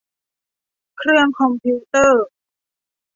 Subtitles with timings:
[0.97, 2.25] เครื่องคอมพิวเตอร์